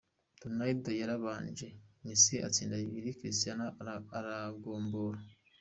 Ronaldo 0.41 0.89
yarabanje, 1.01 1.67
Messi 2.03 2.35
atsinda 2.47 2.75
bibiri, 2.81 3.17
Cristiano 3.19 3.65
aragombora. 4.17 5.19